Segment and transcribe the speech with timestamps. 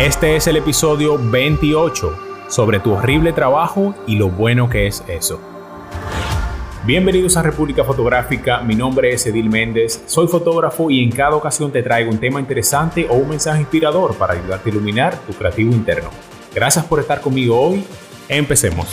[0.00, 5.38] Este es el episodio 28 sobre tu horrible trabajo y lo bueno que es eso.
[6.86, 11.70] Bienvenidos a República Fotográfica, mi nombre es Edil Méndez, soy fotógrafo y en cada ocasión
[11.70, 15.70] te traigo un tema interesante o un mensaje inspirador para ayudarte a iluminar tu creativo
[15.70, 16.08] interno.
[16.54, 17.84] Gracias por estar conmigo hoy,
[18.26, 18.88] empecemos.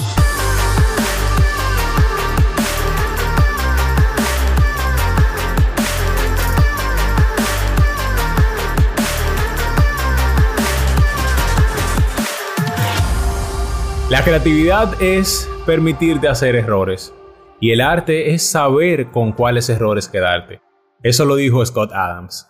[14.10, 17.14] La creatividad es permitirte hacer errores
[17.60, 20.62] y el arte es saber con cuáles errores quedarte.
[21.04, 22.48] Eso lo dijo Scott Adams.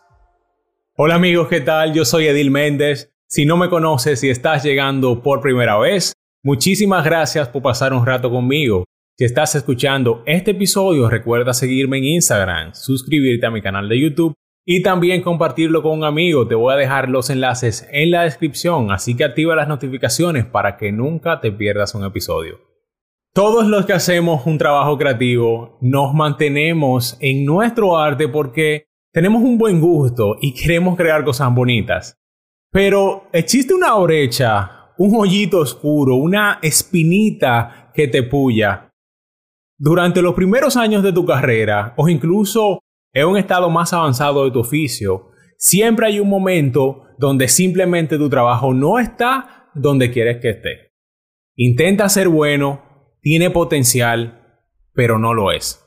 [0.96, 1.96] Hola amigos, ¿qué tal?
[1.96, 3.12] Yo soy Edil Méndez.
[3.28, 8.06] Si no me conoces y estás llegando por primera vez, muchísimas gracias por pasar un
[8.06, 8.84] rato conmigo.
[9.18, 14.36] Si estás escuchando este episodio, recuerda seguirme en Instagram, suscribirte a mi canal de YouTube
[14.70, 16.46] y también compartirlo con un amigo.
[16.46, 20.76] Te voy a dejar los enlaces en la descripción, así que activa las notificaciones para
[20.76, 22.60] que nunca te pierdas un episodio.
[23.34, 29.58] Todos los que hacemos un trabajo creativo nos mantenemos en nuestro arte porque tenemos un
[29.58, 32.18] buen gusto y queremos crear cosas bonitas.
[32.70, 38.90] Pero existe una brecha, un hoyito oscuro, una espinita que te puya.
[39.80, 42.82] Durante los primeros años de tu carrera o incluso
[43.18, 48.30] en un estado más avanzado de tu oficio, siempre hay un momento donde simplemente tu
[48.30, 50.92] trabajo no está donde quieres que esté.
[51.56, 54.62] Intenta ser bueno, tiene potencial,
[54.94, 55.84] pero no lo es.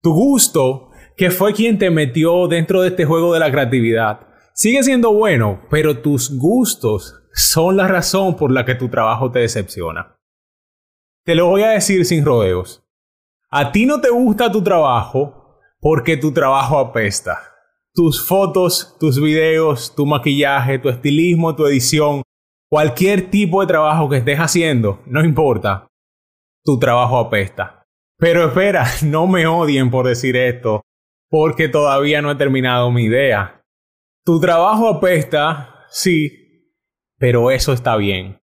[0.00, 0.88] Tu gusto,
[1.18, 5.60] que fue quien te metió dentro de este juego de la creatividad, sigue siendo bueno,
[5.68, 10.16] pero tus gustos son la razón por la que tu trabajo te decepciona.
[11.26, 12.82] Te lo voy a decir sin rodeos.
[13.50, 15.41] A ti no te gusta tu trabajo
[15.82, 17.40] porque tu trabajo apesta.
[17.92, 22.22] Tus fotos, tus videos, tu maquillaje, tu estilismo, tu edición,
[22.70, 25.88] cualquier tipo de trabajo que estés haciendo, no importa,
[26.64, 27.84] tu trabajo apesta.
[28.16, 30.82] Pero espera, no me odien por decir esto,
[31.28, 33.60] porque todavía no he terminado mi idea.
[34.24, 36.72] Tu trabajo apesta, sí,
[37.18, 38.38] pero eso está bien.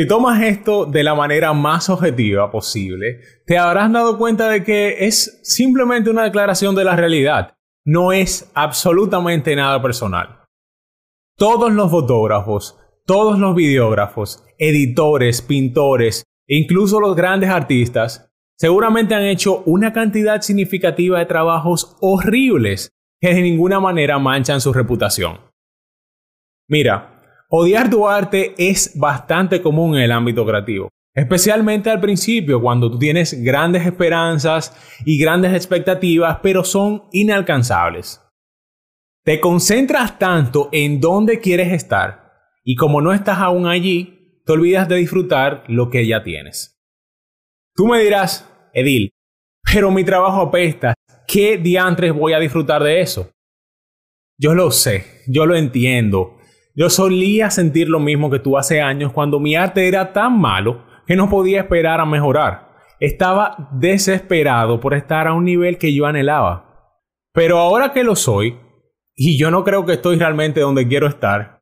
[0.00, 5.04] Si tomas esto de la manera más objetiva posible, te habrás dado cuenta de que
[5.04, 7.58] es simplemente una declaración de la realidad.
[7.84, 10.40] No es absolutamente nada personal.
[11.36, 19.24] Todos los fotógrafos, todos los videógrafos, editores, pintores e incluso los grandes artistas seguramente han
[19.24, 22.90] hecho una cantidad significativa de trabajos horribles
[23.20, 25.40] que de ninguna manera manchan su reputación.
[26.70, 27.19] Mira,
[27.52, 32.96] Odiar tu arte es bastante común en el ámbito creativo, especialmente al principio cuando tú
[32.96, 34.72] tienes grandes esperanzas
[35.04, 38.22] y grandes expectativas, pero son inalcanzables.
[39.24, 42.30] Te concentras tanto en dónde quieres estar
[42.62, 46.80] y como no estás aún allí, te olvidas de disfrutar lo que ya tienes.
[47.74, 49.10] Tú me dirás, Edil,
[49.72, 50.94] pero mi trabajo apesta,
[51.26, 53.32] ¿qué diantres voy a disfrutar de eso?
[54.38, 56.39] Yo lo sé, yo lo entiendo,
[56.80, 60.82] yo solía sentir lo mismo que tú hace años cuando mi arte era tan malo
[61.06, 62.70] que no podía esperar a mejorar.
[62.98, 66.96] Estaba desesperado por estar a un nivel que yo anhelaba.
[67.34, 68.58] Pero ahora que lo soy,
[69.14, 71.60] y yo no creo que estoy realmente donde quiero estar,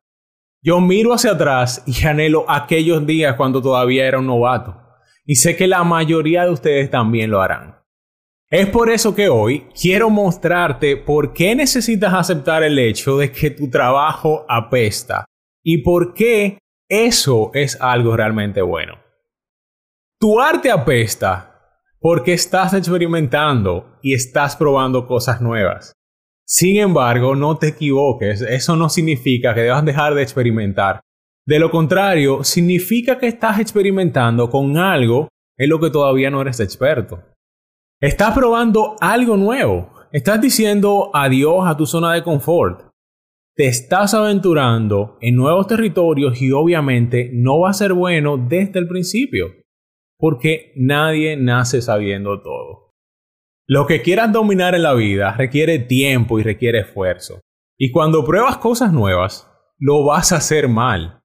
[0.61, 4.77] yo miro hacia atrás y anhelo aquellos días cuando todavía era un novato.
[5.25, 7.78] Y sé que la mayoría de ustedes también lo harán.
[8.51, 13.51] Es por eso que hoy quiero mostrarte por qué necesitas aceptar el hecho de que
[13.51, 15.25] tu trabajo apesta
[15.63, 16.57] y por qué
[16.89, 18.97] eso es algo realmente bueno.
[20.19, 21.45] Tu arte apesta
[21.99, 25.93] porque estás experimentando y estás probando cosas nuevas.
[26.43, 31.01] Sin embargo, no te equivoques, eso no significa que debas dejar de experimentar.
[31.45, 36.59] De lo contrario, significa que estás experimentando con algo en lo que todavía no eres
[36.59, 37.23] experto.
[38.01, 39.91] Estás probando algo nuevo.
[40.13, 42.93] Estás diciendo adiós a tu zona de confort.
[43.57, 48.87] Te estás aventurando en nuevos territorios y obviamente no va a ser bueno desde el
[48.87, 49.47] principio.
[50.17, 52.93] Porque nadie nace sabiendo todo.
[53.67, 57.41] Lo que quieras dominar en la vida requiere tiempo y requiere esfuerzo.
[57.77, 59.45] Y cuando pruebas cosas nuevas,
[59.77, 61.18] lo vas a hacer mal.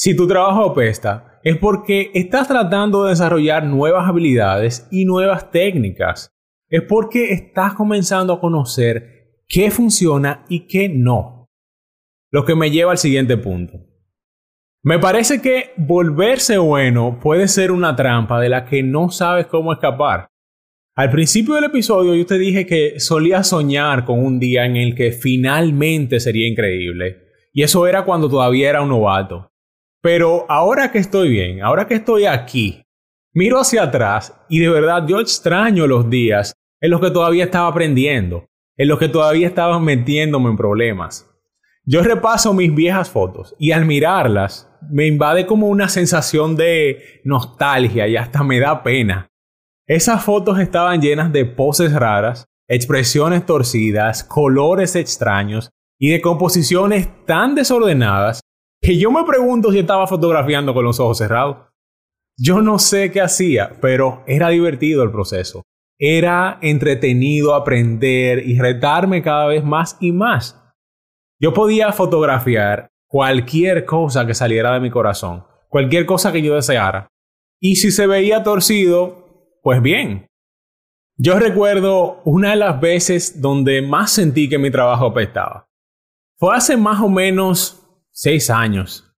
[0.00, 6.30] Si tu trabajo apesta, es porque estás tratando de desarrollar nuevas habilidades y nuevas técnicas.
[6.68, 11.48] Es porque estás comenzando a conocer qué funciona y qué no.
[12.30, 13.80] Lo que me lleva al siguiente punto.
[14.84, 19.72] Me parece que volverse bueno puede ser una trampa de la que no sabes cómo
[19.72, 20.28] escapar.
[20.94, 24.94] Al principio del episodio yo te dije que solía soñar con un día en el
[24.94, 27.30] que finalmente sería increíble.
[27.52, 29.50] Y eso era cuando todavía era un novato.
[30.10, 32.82] Pero ahora que estoy bien, ahora que estoy aquí,
[33.34, 37.68] miro hacia atrás y de verdad yo extraño los días en los que todavía estaba
[37.68, 38.46] aprendiendo,
[38.78, 41.28] en los que todavía estaba metiéndome en problemas.
[41.84, 48.08] Yo repaso mis viejas fotos y al mirarlas me invade como una sensación de nostalgia
[48.08, 49.28] y hasta me da pena.
[49.86, 55.68] Esas fotos estaban llenas de poses raras, expresiones torcidas, colores extraños
[55.98, 58.40] y de composiciones tan desordenadas
[58.80, 61.68] que yo me pregunto si estaba fotografiando con los ojos cerrados.
[62.36, 65.64] Yo no sé qué hacía, pero era divertido el proceso.
[65.98, 70.62] Era entretenido aprender y retarme cada vez más y más.
[71.40, 77.08] Yo podía fotografiar cualquier cosa que saliera de mi corazón, cualquier cosa que yo deseara.
[77.60, 80.26] Y si se veía torcido, pues bien.
[81.16, 85.66] Yo recuerdo una de las veces donde más sentí que mi trabajo apestaba.
[86.38, 87.77] Fue hace más o menos
[88.20, 89.14] seis años.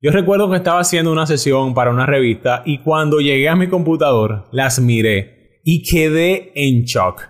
[0.00, 3.66] Yo recuerdo que estaba haciendo una sesión para una revista y cuando llegué a mi
[3.66, 7.22] computador las miré y quedé en shock.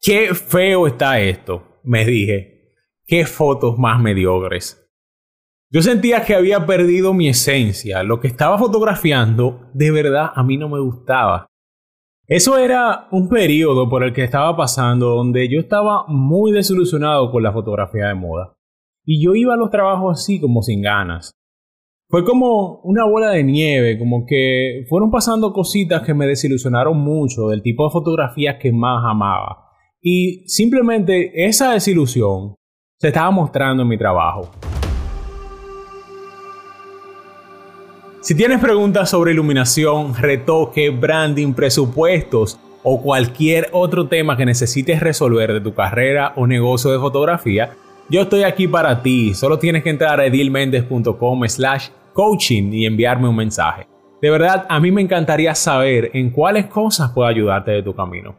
[0.00, 2.72] Qué feo está esto, me dije
[3.06, 4.90] qué fotos más mediocres.
[5.70, 8.02] Yo sentía que había perdido mi esencia.
[8.02, 11.46] Lo que estaba fotografiando de verdad a mí no me gustaba.
[12.26, 17.44] Eso era un periodo por el que estaba pasando donde yo estaba muy desilusionado con
[17.44, 18.56] la fotografía de moda.
[19.04, 21.32] Y yo iba a los trabajos así como sin ganas.
[22.08, 27.48] Fue como una bola de nieve, como que fueron pasando cositas que me desilusionaron mucho
[27.48, 29.68] del tipo de fotografías que más amaba.
[30.02, 32.56] Y simplemente esa desilusión
[32.98, 34.50] se estaba mostrando en mi trabajo.
[38.22, 45.52] Si tienes preguntas sobre iluminación, retoque, branding, presupuestos o cualquier otro tema que necesites resolver
[45.52, 47.76] de tu carrera o negocio de fotografía,
[48.10, 49.34] yo estoy aquí para ti.
[49.34, 53.86] Solo tienes que entrar a edilmendez.com slash coaching y enviarme un mensaje.
[54.20, 58.34] De verdad, a mí me encantaría saber en cuáles cosas puedo ayudarte de tu camino.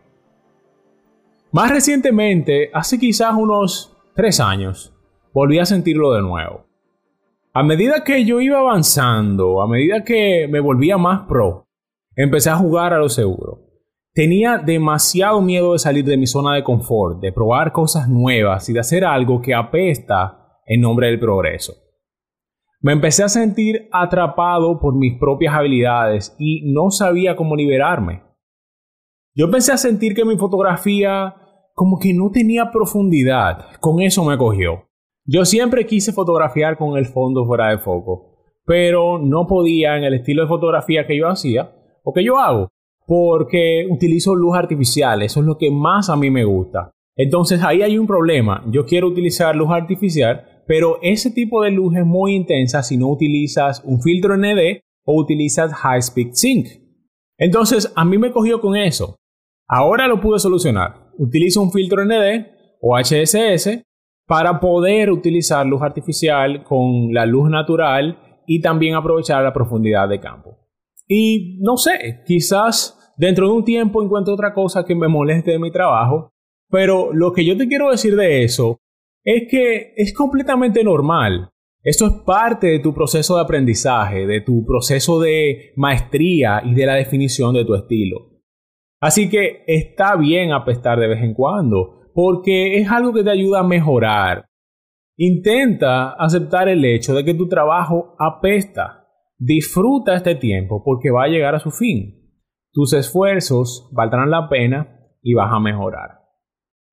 [1.51, 4.93] Más recientemente, hace quizás unos tres años,
[5.33, 6.65] volví a sentirlo de nuevo.
[7.53, 11.65] A medida que yo iba avanzando, a medida que me volvía más pro,
[12.15, 13.70] empecé a jugar a lo seguro.
[14.13, 18.73] Tenía demasiado miedo de salir de mi zona de confort, de probar cosas nuevas y
[18.73, 21.73] de hacer algo que apesta en nombre del progreso.
[22.81, 28.23] Me empecé a sentir atrapado por mis propias habilidades y no sabía cómo liberarme.
[29.33, 31.35] Yo empecé a sentir que mi fotografía
[31.73, 33.67] como que no tenía profundidad.
[33.79, 34.89] Con eso me cogió.
[35.23, 40.15] Yo siempre quise fotografiar con el fondo fuera de foco, pero no podía en el
[40.15, 41.71] estilo de fotografía que yo hacía
[42.03, 42.67] o que yo hago,
[43.05, 46.91] porque utilizo luz artificial, eso es lo que más a mí me gusta.
[47.15, 51.95] Entonces ahí hay un problema, yo quiero utilizar luz artificial, pero ese tipo de luz
[51.95, 56.67] es muy intensa si no utilizas un filtro ND o utilizas High Speed Sync.
[57.37, 59.15] Entonces a mí me cogió con eso.
[59.67, 62.47] Ahora lo pude solucionar utilizo un filtro ND
[62.81, 63.83] o HSS
[64.27, 68.17] para poder utilizar luz artificial con la luz natural
[68.47, 70.57] y también aprovechar la profundidad de campo.
[71.13, 75.59] Y no sé, quizás dentro de un tiempo encuentre otra cosa que me moleste de
[75.59, 76.31] mi trabajo,
[76.69, 78.79] pero lo que yo te quiero decir de eso
[79.25, 81.49] es que es completamente normal.
[81.83, 86.85] Esto es parte de tu proceso de aprendizaje, de tu proceso de maestría y de
[86.85, 88.29] la definición de tu estilo.
[89.01, 93.59] Así que está bien apestar de vez en cuando, porque es algo que te ayuda
[93.59, 94.45] a mejorar.
[95.17, 99.00] Intenta aceptar el hecho de que tu trabajo apesta.
[99.43, 102.31] Disfruta este tiempo porque va a llegar a su fin.
[102.71, 106.19] Tus esfuerzos valdrán la pena y vas a mejorar.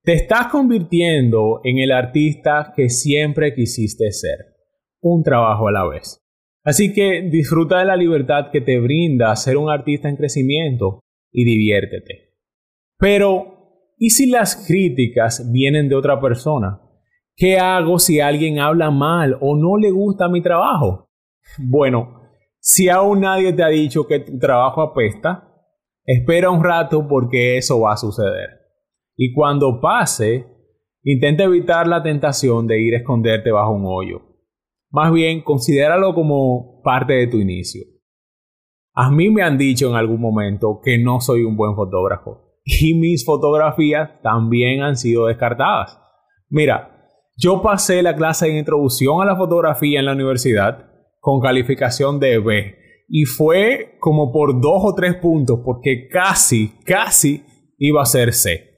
[0.02, 4.38] Te estás convirtiendo en el artista que siempre quisiste ser.
[5.02, 6.24] Un trabajo a la vez.
[6.64, 11.00] Así que disfruta de la libertad que te brinda ser un artista en crecimiento
[11.30, 12.30] y diviértete.
[12.96, 16.80] Pero, ¿y si las críticas vienen de otra persona?
[17.36, 21.10] ¿Qué hago si alguien habla mal o no le gusta mi trabajo?
[21.58, 22.18] Bueno,
[22.68, 25.54] si aún nadie te ha dicho que tu trabajo apesta,
[26.04, 28.60] espera un rato porque eso va a suceder.
[29.16, 30.44] Y cuando pase,
[31.02, 34.20] intenta evitar la tentación de ir a esconderte bajo un hoyo.
[34.90, 37.84] Más bien, considéralo como parte de tu inicio.
[38.92, 42.92] A mí me han dicho en algún momento que no soy un buen fotógrafo y
[42.92, 45.98] mis fotografías también han sido descartadas.
[46.50, 50.87] Mira, yo pasé la clase de introducción a la fotografía en la universidad
[51.20, 57.44] con calificación de B y fue como por dos o tres puntos porque casi, casi
[57.78, 58.68] iba a ser C.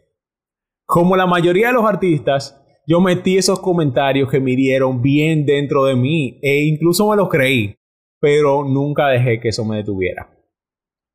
[0.87, 2.57] Como la mayoría de los artistas,
[2.87, 7.29] yo metí esos comentarios que me hirieron bien dentro de mí e incluso me los
[7.29, 7.77] creí,
[8.21, 10.29] pero nunca dejé que eso me detuviera.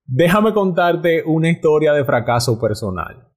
[0.06, 3.28] Déjame contarte una historia de fracaso personal.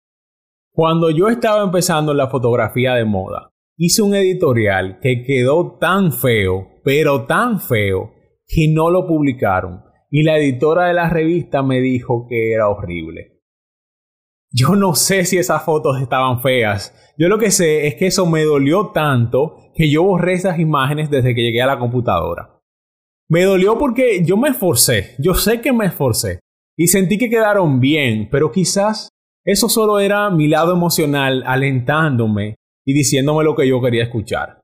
[0.70, 6.12] Cuando yo estaba empezando en la fotografía de moda, hice un editorial que quedó tan
[6.12, 8.12] feo, pero tan feo,
[8.46, 13.42] que no lo publicaron y la editora de la revista me dijo que era horrible.
[14.50, 16.94] Yo no sé si esas fotos estaban feas.
[17.18, 21.10] Yo lo que sé es que eso me dolió tanto que yo borré esas imágenes
[21.10, 22.58] desde que llegué a la computadora.
[23.28, 26.40] Me dolió porque yo me esforcé, yo sé que me esforcé
[26.76, 29.10] y sentí que quedaron bien, pero quizás
[29.44, 32.54] eso solo era mi lado emocional alentándome
[32.88, 34.62] y diciéndome lo que yo quería escuchar.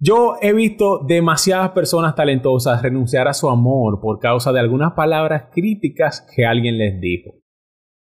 [0.00, 5.44] Yo he visto demasiadas personas talentosas renunciar a su amor por causa de algunas palabras
[5.52, 7.34] críticas que alguien les dijo.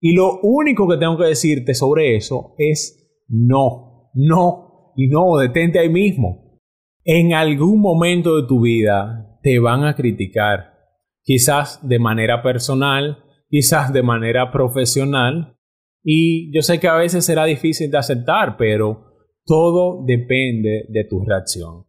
[0.02, 5.78] Y lo único que tengo que decirte sobre eso es no, no y no, detente
[5.78, 6.58] ahí mismo.
[7.04, 10.74] En algún momento de tu vida te van a criticar,
[11.22, 15.56] quizás de manera personal, quizás de manera profesional,
[16.04, 19.11] y yo sé que a veces será difícil de aceptar, pero
[19.46, 21.86] todo depende de tu reacción.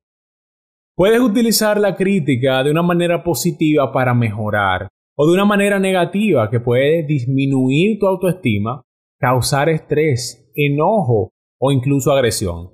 [0.94, 6.50] Puedes utilizar la crítica de una manera positiva para mejorar o de una manera negativa
[6.50, 8.82] que puede disminuir tu autoestima,
[9.18, 12.70] causar estrés, enojo o incluso agresión.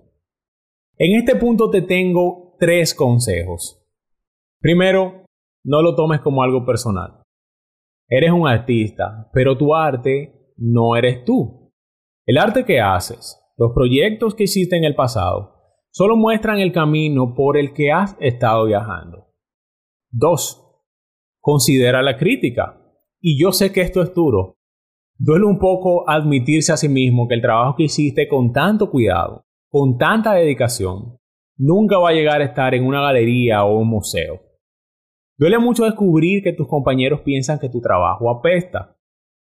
[0.96, 3.80] En este punto te tengo tres consejos.
[4.60, 5.24] Primero,
[5.64, 7.22] no lo tomes como algo personal.
[8.08, 11.70] Eres un artista, pero tu arte no eres tú.
[12.26, 15.56] El arte que haces, los proyectos que hiciste en el pasado,
[15.90, 19.26] solo muestran el camino por el que has estado viajando.
[20.12, 20.64] 2.
[21.40, 22.80] Considera la crítica.
[23.20, 24.58] Y yo sé que esto es duro.
[25.16, 29.44] Duele un poco admitirse a sí mismo que el trabajo que hiciste con tanto cuidado,
[29.68, 31.18] con tanta dedicación,
[31.56, 34.40] nunca va a llegar a estar en una galería o un museo.
[35.36, 38.96] Duele mucho descubrir que tus compañeros piensan que tu trabajo apesta.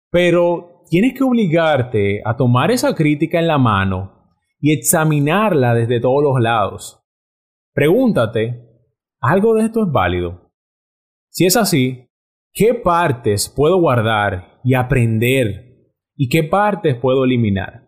[0.09, 6.23] Pero tienes que obligarte a tomar esa crítica en la mano y examinarla desde todos
[6.23, 7.01] los lados.
[7.73, 8.61] Pregúntate,
[9.19, 10.51] ¿algo de esto es válido?
[11.29, 12.07] Si es así,
[12.53, 15.91] ¿qué partes puedo guardar y aprender?
[16.15, 17.87] ¿Y qué partes puedo eliminar?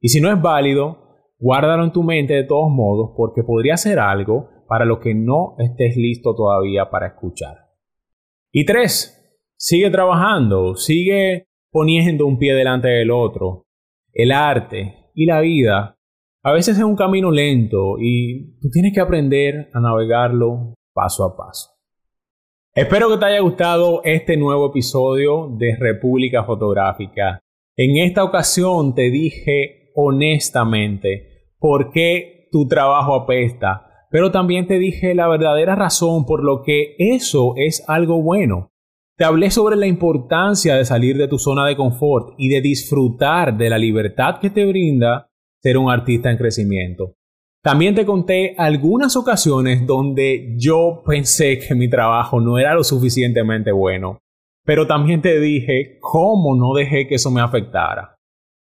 [0.00, 1.06] Y si no es válido,
[1.38, 5.56] guárdalo en tu mente de todos modos porque podría ser algo para lo que no
[5.58, 7.56] estés listo todavía para escuchar.
[8.52, 9.12] Y tres,
[9.56, 13.66] sigue trabajando, sigue poniendo un pie delante del otro.
[14.12, 15.96] El arte y la vida
[16.42, 21.36] a veces es un camino lento y tú tienes que aprender a navegarlo paso a
[21.36, 21.70] paso.
[22.72, 27.40] Espero que te haya gustado este nuevo episodio de República Fotográfica.
[27.74, 35.14] En esta ocasión te dije honestamente por qué tu trabajo apesta, pero también te dije
[35.14, 38.70] la verdadera razón por lo que eso es algo bueno.
[39.18, 43.56] Te hablé sobre la importancia de salir de tu zona de confort y de disfrutar
[43.56, 45.30] de la libertad que te brinda
[45.62, 47.14] ser un artista en crecimiento.
[47.62, 53.72] También te conté algunas ocasiones donde yo pensé que mi trabajo no era lo suficientemente
[53.72, 54.18] bueno,
[54.66, 58.16] pero también te dije cómo no dejé que eso me afectara.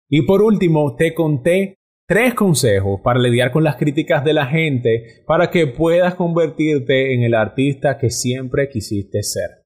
[0.08, 1.76] Y por último, te conté
[2.08, 7.22] tres consejos para lidiar con las críticas de la gente para que puedas convertirte en
[7.22, 9.59] el artista que siempre quisiste ser.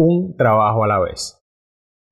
[0.00, 1.42] Un trabajo a la vez.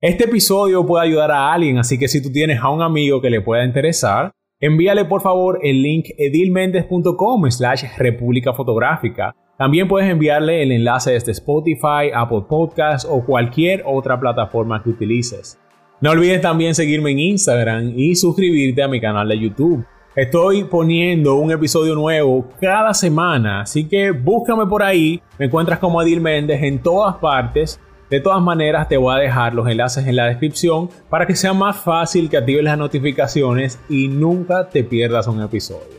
[0.00, 3.31] Este episodio puede ayudar a alguien, así que si tú tienes a un amigo que
[3.31, 9.37] le pueda interesar, envíale por favor el link edilmendez.com slash república fotográfica.
[9.57, 15.57] También puedes enviarle el enlace desde Spotify, Apple Podcasts o cualquier otra plataforma que utilices.
[16.00, 19.87] No olvides también seguirme en Instagram y suscribirte a mi canal de YouTube.
[20.16, 25.20] Estoy poniendo un episodio nuevo cada semana, así que búscame por ahí.
[25.38, 29.52] Me encuentras como Edil Méndez en todas partes de todas maneras, te voy a dejar
[29.52, 34.06] los enlaces en la descripción para que sea más fácil que actives las notificaciones y
[34.06, 35.99] nunca te pierdas un episodio.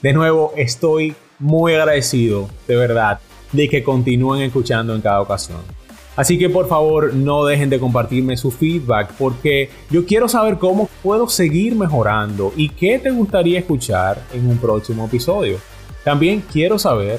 [0.00, 3.20] De nuevo, estoy muy agradecido, de verdad,
[3.52, 5.60] de que continúen escuchando en cada ocasión.
[6.16, 10.88] Así que por favor no dejen de compartirme su feedback porque yo quiero saber cómo
[11.02, 15.58] puedo seguir mejorando y qué te gustaría escuchar en un próximo episodio.
[16.04, 17.18] También quiero saber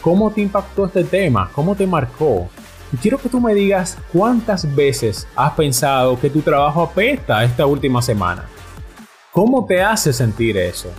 [0.00, 2.48] cómo te impactó este tema, cómo te marcó,
[3.00, 8.02] quiero que tú me digas cuántas veces has pensado que tu trabajo apesta esta última
[8.02, 8.44] semana.
[9.30, 10.90] ¿Cómo te hace sentir eso?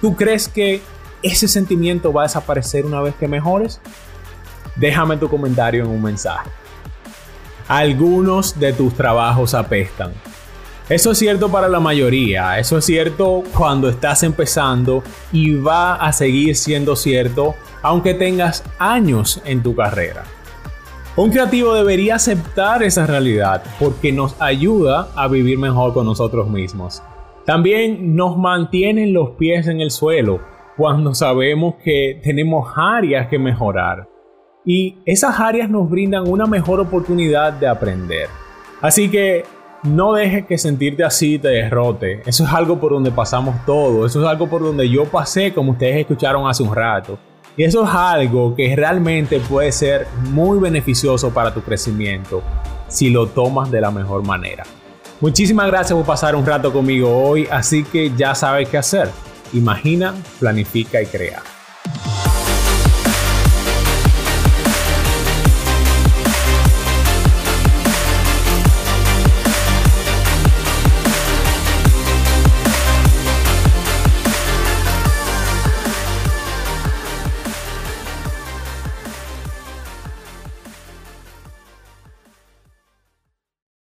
[0.00, 0.82] ¿Tú crees que
[1.22, 3.80] ese sentimiento va a desaparecer una vez que mejores?
[4.76, 6.50] Déjame tu comentario en un mensaje.
[7.70, 10.10] Algunos de tus trabajos apestan.
[10.88, 16.12] Eso es cierto para la mayoría, eso es cierto cuando estás empezando y va a
[16.12, 20.24] seguir siendo cierto aunque tengas años en tu carrera.
[21.14, 27.04] Un creativo debería aceptar esa realidad porque nos ayuda a vivir mejor con nosotros mismos.
[27.46, 30.40] También nos mantienen los pies en el suelo
[30.76, 34.08] cuando sabemos que tenemos áreas que mejorar.
[34.64, 38.28] Y esas áreas nos brindan una mejor oportunidad de aprender.
[38.80, 39.44] Así que
[39.82, 42.22] no dejes que sentirte así te derrote.
[42.26, 44.04] Eso es algo por donde pasamos todo.
[44.04, 47.18] Eso es algo por donde yo pasé, como ustedes escucharon hace un rato.
[47.56, 52.42] Y eso es algo que realmente puede ser muy beneficioso para tu crecimiento
[52.88, 54.64] si lo tomas de la mejor manera.
[55.20, 59.10] Muchísimas gracias por pasar un rato conmigo hoy, así que ya sabes qué hacer.
[59.52, 61.42] Imagina, planifica y crea.